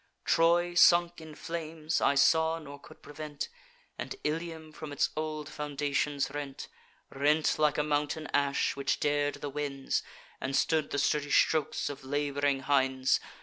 [0.25, 3.49] Troy sunk in flames I saw, nor could prevent;
[3.99, 6.67] And Ilium from its old foundations rent;
[7.11, 10.01] Rent like a mountain ash, which dar'd the winds,
[10.39, 13.19] And stood the sturdy strokes of lab'ring hinds.